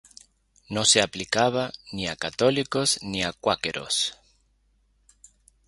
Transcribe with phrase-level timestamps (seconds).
[0.67, 4.17] No se aplicaba ni a católicos ni a cuáqueros.